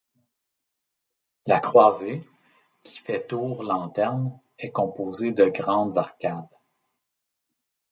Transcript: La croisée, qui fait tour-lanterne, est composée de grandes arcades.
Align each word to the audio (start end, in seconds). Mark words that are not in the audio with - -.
La 1.45 1.59
croisée, 1.59 2.27
qui 2.83 2.97
fait 2.97 3.27
tour-lanterne, 3.27 4.35
est 4.57 4.71
composée 4.71 5.31
de 5.31 5.45
grandes 5.45 5.99
arcades. 5.99 6.49